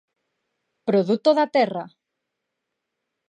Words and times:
Produto 0.87 1.29
da 1.37 1.45
Terra! 1.55 1.85